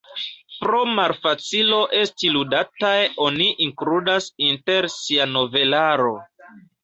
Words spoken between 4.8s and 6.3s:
sia novelaro.